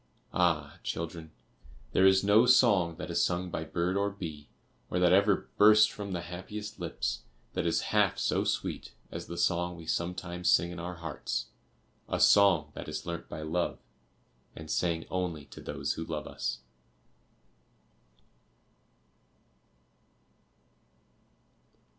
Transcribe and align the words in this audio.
Ah, 0.33 0.79
children, 0.81 1.29
there 1.91 2.07
is 2.07 2.23
no 2.23 2.47
song 2.47 2.95
that 2.95 3.11
is 3.11 3.23
sung 3.23 3.51
by 3.51 3.63
bird 3.63 3.95
or 3.95 4.09
bee, 4.09 4.49
or 4.89 4.97
that 4.97 5.13
ever 5.13 5.49
burst 5.59 5.91
from 5.91 6.11
the 6.11 6.21
happiest 6.21 6.79
lips, 6.79 7.19
that 7.53 7.67
is 7.67 7.81
half 7.93 8.17
so 8.17 8.43
sweet 8.43 8.93
as 9.11 9.27
the 9.27 9.37
song 9.37 9.75
we 9.77 9.85
sometimes 9.85 10.49
sing 10.49 10.71
in 10.71 10.79
our 10.79 10.95
hearts 10.95 11.49
a 12.09 12.19
song 12.19 12.71
that 12.73 12.89
is 12.89 13.05
learnt 13.05 13.29
by 13.29 13.43
love, 13.43 13.77
and 14.55 14.71
sang 14.71 15.05
only 15.11 15.45
to 15.45 15.61
those 15.61 15.93
who 15.93 16.03
love 16.03 16.25
us. 16.25 16.61